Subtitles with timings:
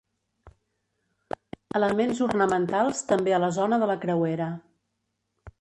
[1.81, 4.53] Elements ornamentals també a la zona de la creuera.